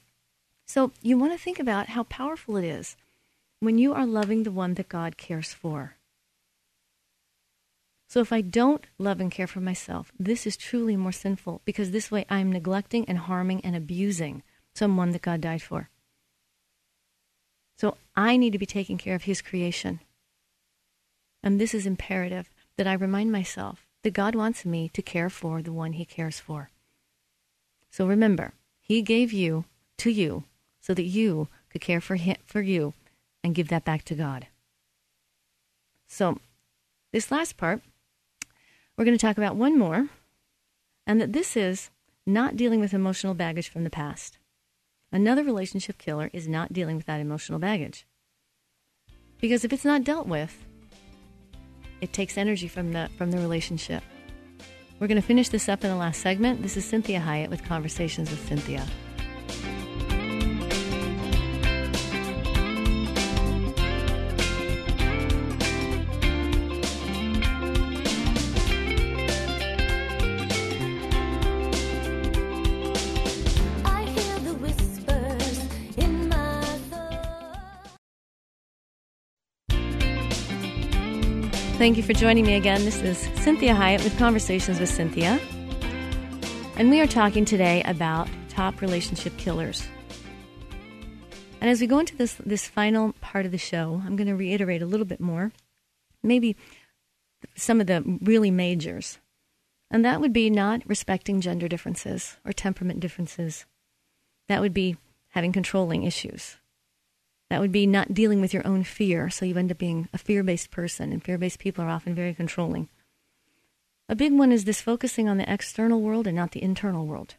[0.66, 2.96] So you want to think about how powerful it is
[3.61, 5.96] when you are loving the one that God cares for.
[8.09, 11.90] So if I don't love and care for myself, this is truly more sinful because
[11.90, 14.42] this way I'm neglecting and harming and abusing
[14.74, 15.90] someone that God died for.
[17.77, 20.01] So I need to be taking care of his creation.
[21.43, 25.63] And this is imperative that I remind myself that God wants me to care for
[25.63, 26.71] the one he cares for.
[27.91, 29.65] So remember, he gave you
[29.99, 30.45] to you
[30.81, 32.93] so that you could care for him for you
[33.43, 34.47] and give that back to God.
[36.07, 36.39] So,
[37.13, 37.83] this last part,
[38.97, 40.09] we're going to talk about one more,
[41.07, 41.91] and that this is
[42.27, 44.39] not dealing with emotional baggage from the past.
[45.14, 48.05] Another relationship killer is not dealing with that emotional baggage.
[49.40, 50.64] Because if it's not dealt with,
[52.00, 54.03] it takes energy from the from the relationship.
[54.98, 56.62] We're going to finish this up in the last segment.
[56.62, 58.85] This is Cynthia Hiett with Conversations with Cynthia.
[81.85, 82.83] Thank you for joining me again.
[82.87, 85.38] This is Cynthia Hiett with Conversations with Cynthia.
[86.79, 89.87] And we are talking today about top relationship killers.
[91.61, 94.35] And as we go into this, this final part of the show, I'm going to
[94.35, 95.53] reiterate a little bit more,
[96.23, 96.57] maybe
[97.55, 99.18] some of the really majors.
[99.90, 103.66] And that would be not respecting gender differences or temperament differences.
[104.49, 104.97] That would be
[105.33, 106.57] having controlling issues.
[107.51, 110.19] That would be not dealing with your own fear, so you end up being a
[110.19, 112.89] fear based person, and fear based people are often very controlling.
[114.09, 117.37] A big one is this focusing on the external world and not the internal world.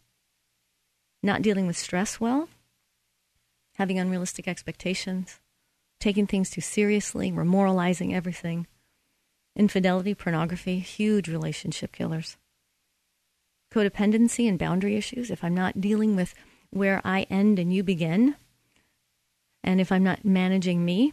[1.21, 2.49] Not dealing with stress well,
[3.75, 5.39] having unrealistic expectations,
[5.99, 8.67] taking things too seriously, we're moralizing everything.
[9.55, 12.37] Infidelity, pornography, huge relationship killers.
[13.71, 15.31] Codependency and boundary issues.
[15.31, 16.33] If I'm not dealing with
[16.71, 18.35] where I end and you begin,
[19.65, 21.11] and if I'm not managing me,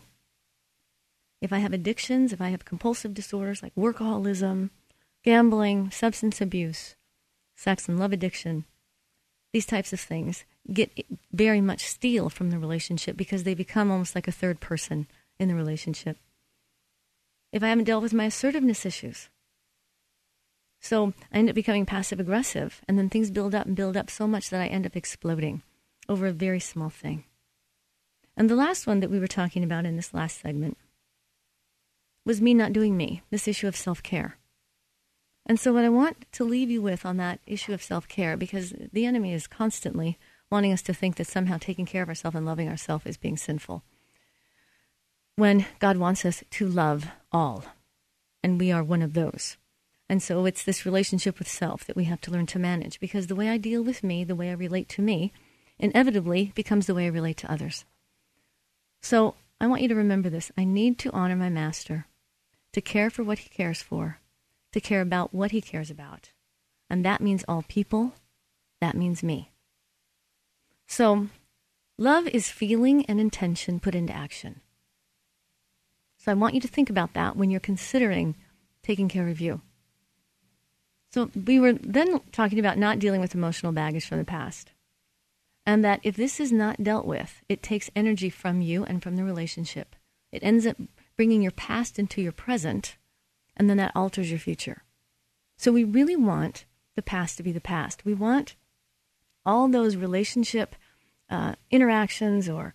[1.40, 4.70] if I have addictions, if I have compulsive disorders like workaholism,
[5.24, 6.94] gambling, substance abuse,
[7.56, 8.66] sex and love addiction,
[9.52, 10.90] these types of things get
[11.32, 15.48] very much steal from the relationship because they become almost like a third person in
[15.48, 16.18] the relationship.
[17.52, 19.30] If I haven't dealt with my assertiveness issues,
[20.80, 24.10] so I end up becoming passive aggressive, and then things build up and build up
[24.10, 25.62] so much that I end up exploding
[26.08, 27.24] over a very small thing.
[28.36, 30.78] And the last one that we were talking about in this last segment
[32.24, 34.38] was me not doing me, this issue of self care.
[35.44, 38.36] And so, what I want to leave you with on that issue of self care,
[38.36, 40.18] because the enemy is constantly
[40.50, 43.36] wanting us to think that somehow taking care of ourselves and loving ourselves is being
[43.36, 43.82] sinful.
[45.36, 47.64] When God wants us to love all,
[48.42, 49.56] and we are one of those.
[50.08, 53.26] And so, it's this relationship with self that we have to learn to manage, because
[53.26, 55.32] the way I deal with me, the way I relate to me,
[55.78, 57.84] inevitably becomes the way I relate to others.
[59.02, 60.50] So I want you to remember this.
[60.56, 62.06] I need to honor my master,
[62.72, 64.20] to care for what he cares for,
[64.72, 66.30] to care about what he cares about.
[66.88, 68.14] And that means all people.
[68.80, 69.50] That means me.
[70.86, 71.28] So,
[71.98, 74.60] love is feeling and intention put into action.
[76.18, 78.34] So, I want you to think about that when you're considering
[78.82, 79.62] taking care of you.
[81.12, 84.72] So, we were then talking about not dealing with emotional baggage from the past.
[85.64, 89.16] And that if this is not dealt with, it takes energy from you and from
[89.16, 89.94] the relationship.
[90.32, 90.76] It ends up
[91.16, 92.96] bringing your past into your present,
[93.56, 94.82] and then that alters your future.
[95.56, 96.64] So we really want
[96.96, 98.04] the past to be the past.
[98.04, 98.56] We want
[99.46, 100.74] all those relationship
[101.30, 102.74] uh, interactions or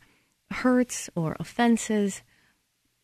[0.51, 2.21] hurts or offenses,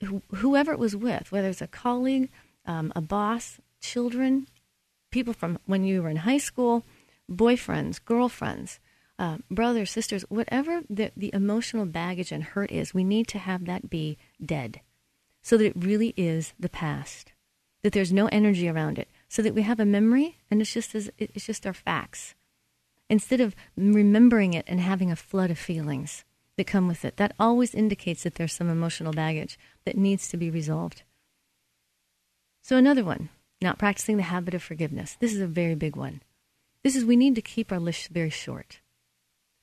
[0.02, 2.30] wh- whoever it was with, whether it's a colleague,
[2.66, 4.48] um, a boss, children,
[5.12, 6.84] people from when you were in high school,
[7.30, 8.80] boyfriends, girlfriends,
[9.20, 13.66] uh, brothers, sisters, whatever the, the emotional baggage and hurt is, we need to have
[13.66, 14.82] that be dead
[15.42, 17.34] so that it really is the past,
[17.84, 20.96] that there's no energy around it, so that we have a memory and it's just,
[20.96, 22.34] as, it's just our facts.
[23.10, 26.24] Instead of remembering it and having a flood of feelings
[26.58, 30.38] that come with it, that always indicates that there's some emotional baggage that needs to
[30.38, 31.04] be resolved.
[32.62, 33.30] So, another one,
[33.62, 35.18] not practicing the habit of forgiveness.
[35.20, 36.22] This is a very big one.
[36.84, 38.80] This is we need to keep our list very short.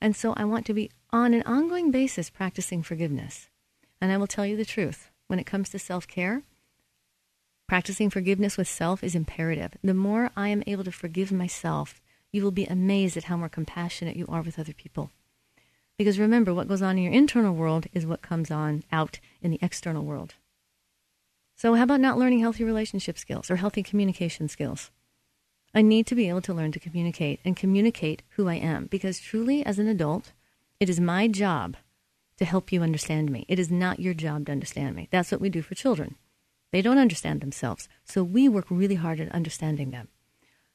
[0.01, 3.49] And so I want to be on an ongoing basis practicing forgiveness.
[4.01, 6.41] And I will tell you the truth when it comes to self care,
[7.67, 9.77] practicing forgiveness with self is imperative.
[9.83, 13.47] The more I am able to forgive myself, you will be amazed at how more
[13.47, 15.11] compassionate you are with other people.
[15.97, 19.51] Because remember, what goes on in your internal world is what comes on out in
[19.51, 20.33] the external world.
[21.55, 24.89] So, how about not learning healthy relationship skills or healthy communication skills?
[25.73, 29.19] I need to be able to learn to communicate and communicate who I am because
[29.19, 30.33] truly, as an adult,
[30.79, 31.77] it is my job
[32.37, 33.45] to help you understand me.
[33.47, 35.07] It is not your job to understand me.
[35.11, 36.15] That's what we do for children.
[36.71, 37.87] They don't understand themselves.
[38.03, 40.07] So we work really hard at understanding them.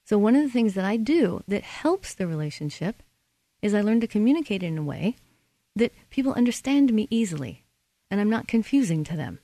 [0.04, 3.02] So, one of the things that I do that helps the relationship
[3.60, 5.16] is I learn to communicate in a way
[5.74, 7.64] that people understand me easily
[8.10, 9.40] and I'm not confusing to them.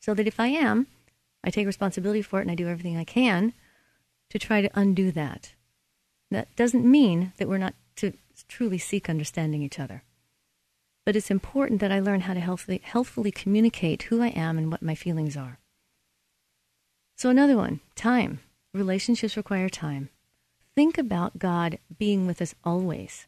[0.00, 0.86] So that if I am,
[1.44, 3.52] I take responsibility for it and I do everything I can
[4.30, 5.54] to try to undo that.
[6.30, 8.12] That doesn't mean that we're not to
[8.48, 10.02] truly seek understanding each other.
[11.04, 14.82] But it's important that I learn how to healthfully, communicate who I am and what
[14.82, 15.58] my feelings are.
[17.16, 18.40] So, another one time.
[18.74, 20.10] Relationships require time.
[20.74, 23.26] Think about God being with us always,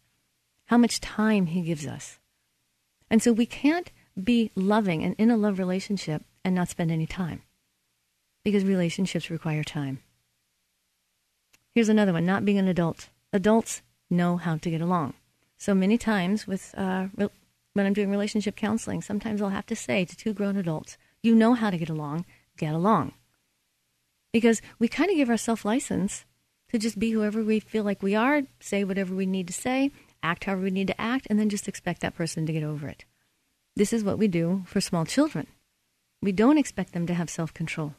[0.67, 2.19] how much time He gives us.
[3.11, 3.91] And so we can't
[4.23, 7.43] be loving and in a love relationship and not spend any time
[8.45, 10.01] because relationships require time.
[11.79, 13.09] Here's another one not being an adult.
[13.33, 15.15] Adults know how to get along.
[15.59, 20.05] So many times with uh, when I'm doing relationship counseling, sometimes I'll have to say
[20.05, 23.13] to two grown adults, you know how to get along, get along.
[24.33, 26.25] Because we kind of give ourselves license
[26.71, 29.93] to just be whoever we feel like we are, say whatever we need to say,
[30.21, 32.89] act however we need to act, and then just expect that person to get over
[32.89, 33.05] it.
[33.77, 35.47] This is what we do for small children.
[36.21, 37.95] We don't expect them to have self control.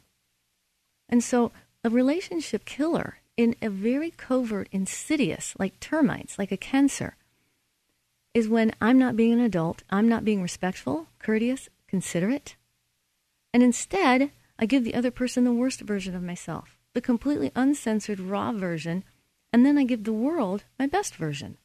[1.08, 7.15] And so, a relationship killer in a very covert, insidious, like termites, like a cancer,
[8.34, 12.58] is when I'm not being an adult, I'm not being respectful, courteous, considerate,
[13.54, 18.19] and instead I give the other person the worst version of myself, the completely uncensored,
[18.19, 19.06] raw version,
[19.54, 21.58] and then I give the world my best version.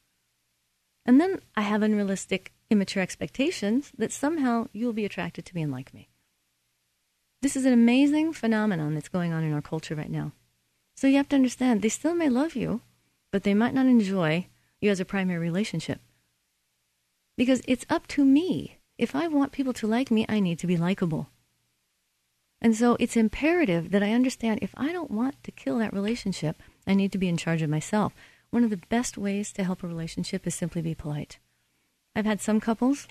[1.05, 5.73] And then I have unrealistic, immature expectations that somehow you'll be attracted to me and
[5.73, 6.09] like me.
[7.43, 10.31] This is an amazing phenomenon that's going on in our culture right now.
[11.05, 12.81] So you have to understand they still may love you,
[13.31, 14.47] but they might not enjoy
[14.81, 16.01] you as a primary relationship.
[17.37, 18.79] Because it's up to me.
[18.97, 21.29] If I want people to like me, I need to be likable.
[22.59, 26.63] And so it's imperative that I understand if I don't want to kill that relationship,
[26.87, 28.15] I need to be in charge of myself.
[28.49, 31.39] One of the best ways to help a relationship is simply be polite.
[32.17, 33.09] I've had some couples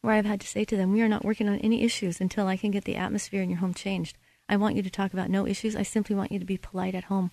[0.00, 2.48] where I've had to say to them, We are not working on any issues until
[2.48, 4.18] I can get the atmosphere in your home changed.
[4.50, 5.76] I want you to talk about no issues.
[5.76, 7.30] I simply want you to be polite at home.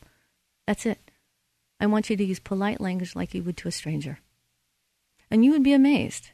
[0.67, 0.99] That's it.
[1.79, 4.19] I want you to use polite language like you would to a stranger.
[5.31, 6.29] And you would be amazed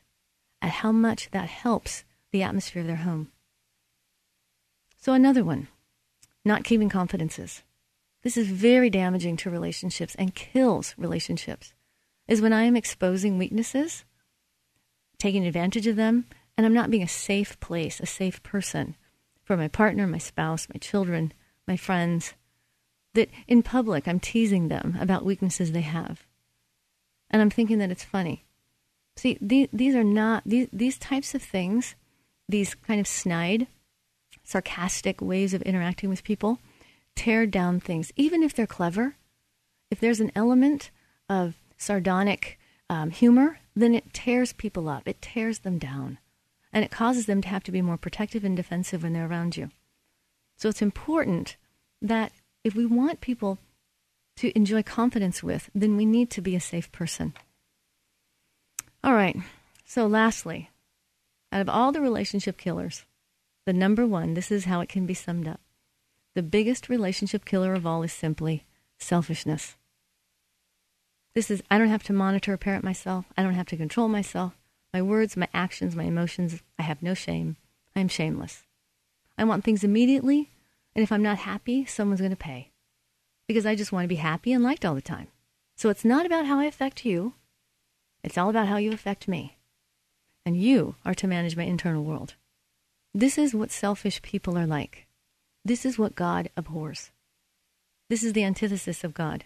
[0.62, 3.32] at how much that helps the atmosphere of their home.
[5.00, 5.70] So, another one
[6.44, 7.64] not keeping confidences.
[8.22, 11.74] This is very damaging to relationships and kills relationships.
[12.28, 14.04] Is when I am exposing weaknesses,
[15.18, 16.26] taking advantage of them,
[16.58, 18.98] and I'm not being a safe place, a safe person
[19.44, 21.34] for my partner, my spouse, my children,
[21.68, 22.34] my friends,
[23.14, 26.26] that in public I'm teasing them about weaknesses they have.
[27.30, 28.46] And I'm thinking that it's funny.
[29.16, 31.96] See, these, are not, these, these types of things,
[32.50, 33.68] these kind of snide,
[34.44, 36.60] sarcastic ways of interacting with people,
[37.16, 38.12] tear down things.
[38.16, 39.16] Even if they're clever,
[39.92, 40.90] if there's an element
[41.30, 46.18] of sardonic um, humor, then it tears people up, it tears them down,
[46.74, 49.56] and it causes them to have to be more protective and defensive when they're around
[49.56, 49.70] you.
[50.58, 51.56] So it's important
[52.02, 52.32] that
[52.64, 53.60] if we want people
[54.38, 57.34] to enjoy confidence with, then we need to be a safe person.
[59.04, 59.38] All right.
[59.86, 60.72] So, lastly,
[61.52, 63.06] out of all the relationship killers,
[63.66, 65.60] the number one, this is how it can be summed up.
[66.36, 68.66] The biggest relationship killer of all is simply
[68.98, 69.76] selfishness.
[71.36, 73.26] This is, I don't have to monitor or parent myself.
[73.38, 74.54] I don't have to control myself.
[74.94, 77.58] My words, my actions, my emotions, I have no shame.
[77.96, 78.64] I am shameless.
[79.38, 80.52] I want things immediately,
[80.96, 82.72] and if I'm not happy, someone's going to pay.
[83.48, 85.28] Because I just want to be happy and liked all the time.
[85.76, 87.34] So it's not about how I affect you,
[88.24, 89.58] it's all about how you affect me.
[90.46, 92.36] And you are to manage my internal world.
[93.14, 95.08] This is what selfish people are like.
[95.66, 97.12] This is what God abhors.
[98.10, 99.46] This is the antithesis of God.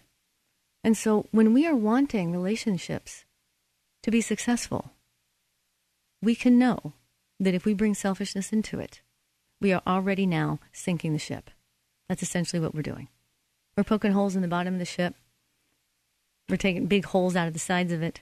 [0.84, 3.26] And so when we are wanting relationships
[4.04, 4.92] to be successful,
[6.22, 6.94] we can know
[7.40, 9.02] that if we bring selfishness into it,
[9.62, 11.50] we are already now sinking the ship.
[12.10, 13.10] That's essentially what we're doing.
[13.76, 15.16] We're poking holes in the bottom of the ship.
[16.50, 18.22] We're taking big holes out of the sides of it,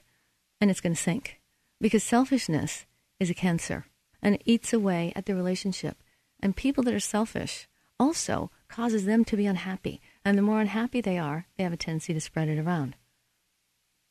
[0.60, 1.40] and it's going to sink.
[1.80, 2.86] Because selfishness
[3.20, 3.86] is a cancer,
[4.22, 5.98] and it eats away at the relationship.
[6.40, 7.68] And people that are selfish
[7.98, 10.00] also causes them to be unhappy.
[10.24, 12.96] And the more unhappy they are, they have a tendency to spread it around.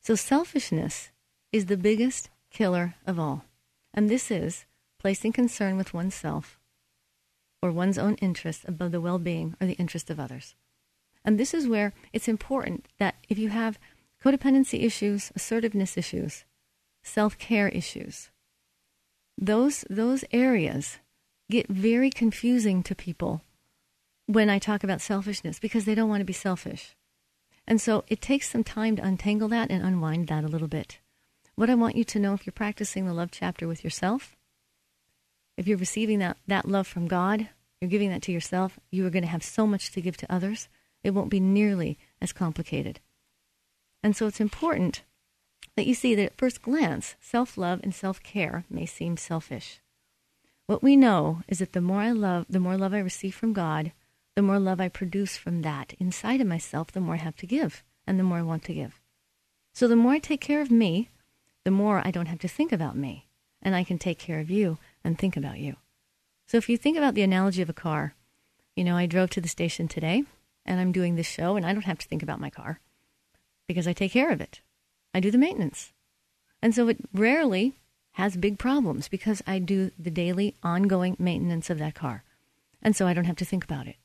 [0.01, 1.11] So selfishness
[1.51, 3.45] is the biggest killer of all.
[3.95, 4.65] And this is
[4.99, 6.59] placing concern with oneself
[7.61, 10.53] or one's own interests above the well being or the interest of others.
[11.23, 13.79] And this is where it's important that if you have
[14.23, 16.43] codependency issues, assertiveness issues,
[17.03, 18.29] self care issues,
[19.37, 20.99] those, those areas
[21.49, 23.41] get very confusing to people
[24.27, 26.95] when I talk about selfishness because they don't want to be selfish.
[27.67, 30.99] And so it takes some time to untangle that and unwind that a little bit.
[31.55, 34.35] What I want you to know if you're practicing the love chapter with yourself,
[35.55, 37.47] if you're receiving that, that love from God,
[37.79, 40.33] you're giving that to yourself, you are going to have so much to give to
[40.33, 40.67] others.
[41.01, 42.99] It won't be nearly as complicated.
[44.03, 45.03] And so it's important
[45.77, 49.79] that you see that at first glance, self love and self care may seem selfish.
[50.67, 53.53] What we know is that the more I love, the more love I receive from
[53.53, 53.93] God,
[54.35, 57.47] the more love I produce from that inside of myself, the more I have to
[57.47, 58.99] give and the more I want to give.
[59.73, 61.09] So the more I take care of me,
[61.65, 63.27] the more I don't have to think about me
[63.61, 65.75] and I can take care of you and think about you.
[66.47, 68.13] So if you think about the analogy of a car,
[68.75, 70.23] you know, I drove to the station today
[70.65, 72.79] and I'm doing this show and I don't have to think about my car
[73.67, 74.61] because I take care of it.
[75.13, 75.91] I do the maintenance.
[76.61, 77.73] And so it rarely
[78.13, 82.23] has big problems because I do the daily ongoing maintenance of that car.
[82.81, 83.95] And so I don't have to think about it.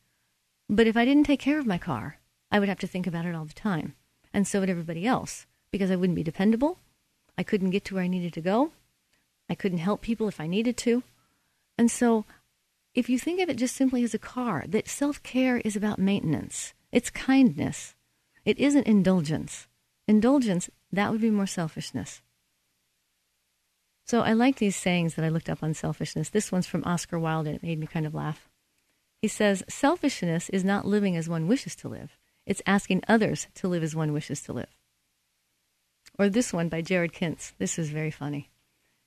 [0.68, 2.18] But if I didn't take care of my car,
[2.50, 3.94] I would have to think about it all the time.
[4.32, 6.78] And so would everybody else because I wouldn't be dependable.
[7.40, 8.70] I couldn't get to where I needed to go.
[9.48, 11.02] I couldn't help people if I needed to.
[11.78, 12.26] And so,
[12.94, 15.98] if you think of it just simply as a car, that self care is about
[15.98, 17.94] maintenance, it's kindness,
[18.44, 19.68] it isn't indulgence.
[20.06, 22.20] Indulgence, that would be more selfishness.
[24.04, 26.28] So, I like these sayings that I looked up on selfishness.
[26.28, 28.50] This one's from Oscar Wilde, and it made me kind of laugh.
[29.22, 33.66] He says, Selfishness is not living as one wishes to live, it's asking others to
[33.66, 34.76] live as one wishes to live.
[36.20, 37.52] Or this one by Jarod Kintz.
[37.56, 38.50] This is very funny.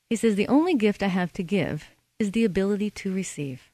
[0.10, 3.70] He says, The only gift I have to give is the ability to receive.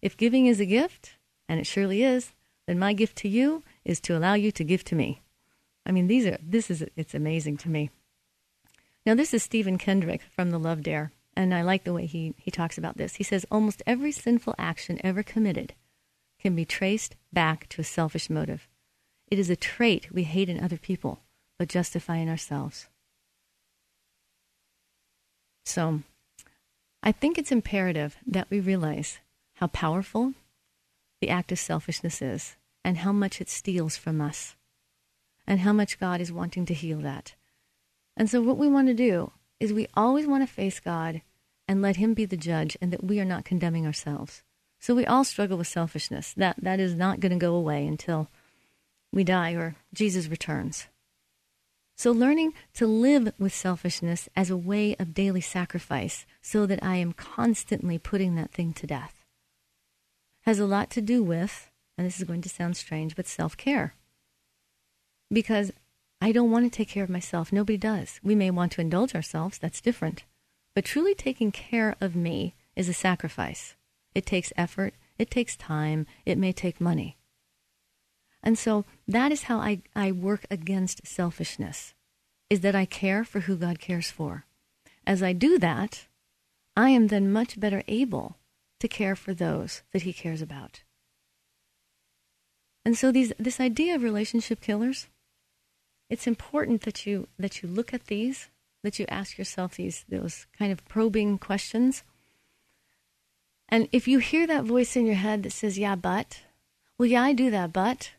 [0.00, 1.16] If giving is a gift,
[1.48, 2.34] and it surely is,
[2.68, 5.22] then my gift to you is to allow you to give to me.
[5.84, 7.90] I mean, these are this is it's amazing to me.
[9.04, 12.32] Now, this is Stephen Kendrick from the Love Dare, and I like the way he,
[12.38, 13.16] he talks about this.
[13.16, 15.74] He says almost every sinful action ever committed
[16.38, 18.68] can be traced back to a selfish motive.
[19.26, 21.22] It is a trait we hate in other people,
[21.58, 22.86] but justifying ourselves.
[25.64, 26.00] So,
[27.02, 29.18] I think it's imperative that we realize
[29.54, 30.34] how powerful
[31.20, 34.56] the act of selfishness is and how much it steals from us
[35.46, 37.34] and how much God is wanting to heal that.
[38.16, 41.22] And so, what we want to do is we always want to face God
[41.66, 44.42] and let Him be the judge and that we are not condemning ourselves.
[44.80, 46.32] So, we all struggle with selfishness.
[46.36, 48.28] That, that is not going to go away until
[49.12, 50.86] we die or Jesus returns.
[51.98, 56.96] So, learning to live with selfishness as a way of daily sacrifice so that I
[56.96, 59.18] am constantly putting that thing to death
[60.48, 63.54] has a lot to do with, and this is going to sound strange, but self
[63.54, 63.94] care.
[65.30, 65.70] Because
[66.22, 67.52] I don't want to take care of myself.
[67.52, 68.18] Nobody does.
[68.22, 69.58] We may want to indulge ourselves.
[69.58, 70.24] That's different.
[70.74, 73.76] But truly taking care of me is a sacrifice.
[74.14, 74.94] It takes effort.
[75.18, 76.06] It takes time.
[76.24, 77.17] It may take money.
[78.42, 81.94] And so that is how I, I work against selfishness,
[82.48, 84.44] is that I care for who God cares for.
[85.06, 86.06] As I do that,
[86.76, 88.36] I am then much better able
[88.80, 90.82] to care for those that he cares about.
[92.84, 95.08] And so these this idea of relationship killers,
[96.08, 98.48] it's important that you that you look at these,
[98.82, 102.02] that you ask yourself these those kind of probing questions.
[103.68, 106.42] And if you hear that voice in your head that says, "Yeah, but,"
[106.96, 108.12] well, yeah, I do that, but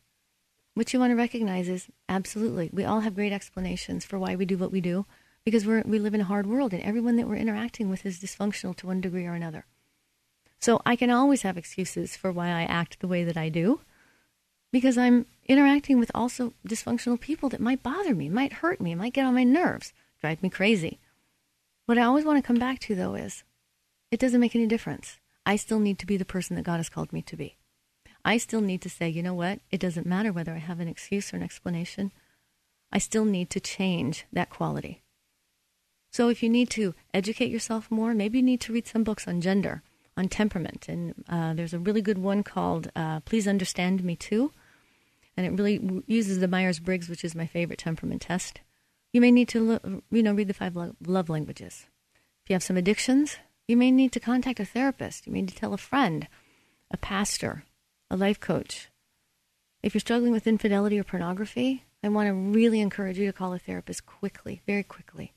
[0.79, 4.45] what you want to recognize is absolutely, we all have great explanations for why we
[4.45, 5.05] do what we do
[5.43, 8.17] because we we live in a hard world and everyone that we're interacting with is
[8.17, 9.65] dysfunctional to one degree or another.
[10.57, 13.81] So I can always have excuses for why I act the way that I do
[14.71, 19.11] because I'm interacting with also dysfunctional people that might bother me, might hurt me, might
[19.11, 20.97] get on my nerves, drive me crazy.
[21.87, 23.43] What I always want to come back to though is
[24.11, 25.17] it doesn't make any difference.
[25.45, 27.57] I still need to be the person that God has called me to be.
[28.25, 29.59] I still need to say, you know what?
[29.71, 32.11] It doesn't matter whether I have an excuse or an explanation.
[32.91, 35.01] I still need to change that quality.
[36.11, 39.27] So if you need to educate yourself more, maybe you need to read some books
[39.27, 39.83] on gender,
[40.17, 40.87] on temperament.
[40.89, 44.51] And uh, there's a really good one called uh, Please Understand Me Too.
[45.37, 48.59] And it really uses the Myers Briggs, which is my favorite temperament test.
[49.13, 51.85] You may need to, you know, read the five lo- love languages.
[52.43, 55.27] If you have some addictions, you may need to contact a therapist.
[55.27, 56.27] You may need to tell a friend,
[56.91, 57.63] a pastor,
[58.09, 58.89] a life coach.
[59.81, 63.53] If you're struggling with infidelity or pornography, I want to really encourage you to call
[63.53, 65.33] a therapist quickly, very quickly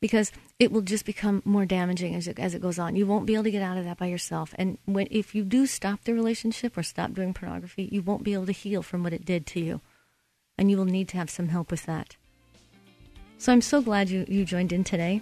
[0.00, 2.96] because it will just become more damaging as it, as it goes on.
[2.96, 4.54] You won't be able to get out of that by yourself.
[4.56, 8.34] And when if you do stop the relationship or stop doing pornography, you won't be
[8.34, 9.80] able to heal from what it did to you.
[10.56, 12.16] And you will need to have some help with that.
[13.38, 15.20] So I'm so glad you, you joined in today.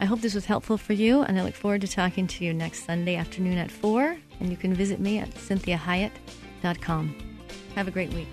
[0.00, 2.52] I hope this was helpful for you, and I look forward to talking to you
[2.52, 4.16] next Sunday afternoon at 4.
[4.42, 7.16] And you can visit me at cynthiahiett.com.
[7.76, 8.26] Have a great week.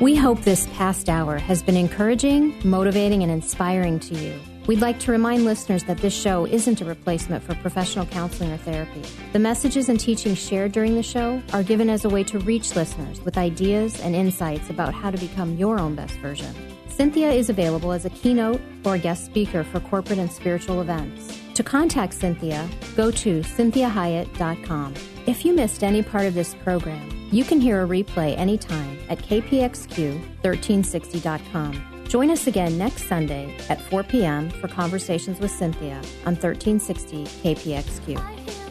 [0.00, 4.40] We hope this past hour has been encouraging, motivating, and inspiring to you.
[4.66, 8.56] We'd like to remind listeners that this show isn't a replacement for professional counseling or
[8.56, 9.02] therapy.
[9.34, 12.74] The messages and teachings shared during the show are given as a way to reach
[12.74, 16.54] listeners with ideas and insights about how to become your own best version.
[16.88, 21.38] Cynthia is available as a keynote or guest speaker for corporate and spiritual events.
[21.58, 24.94] To contact Cynthia, go to cynthiahiett.com.
[25.26, 29.18] If you missed any part of this program, you can hear a replay anytime at
[29.18, 32.04] kpxq1360.com.
[32.06, 34.50] Join us again next Sunday at 4 p.m.
[34.50, 38.67] for Conversations with Cynthia on 1360 KPXQ.